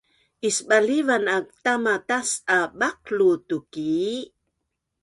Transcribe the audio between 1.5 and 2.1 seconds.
tama